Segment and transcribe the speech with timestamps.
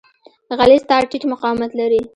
[0.59, 2.01] غلیظ تار ټیټ مقاومت لري.